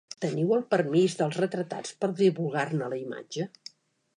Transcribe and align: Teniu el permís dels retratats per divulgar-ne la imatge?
Teniu 0.23 0.53
el 0.55 0.63
permís 0.71 1.17
dels 1.19 1.37
retratats 1.43 1.93
per 2.01 2.09
divulgar-ne 2.25 2.91
la 2.95 3.01
imatge? 3.03 3.51